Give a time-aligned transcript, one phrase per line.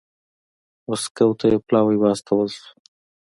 [0.87, 2.65] مسکو ته یو پلاوی واستول شو